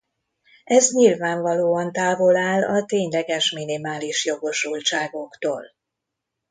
[0.63, 5.65] Ez nyilvánvalóan távol áll a tényleges minimális jogosultságoktól.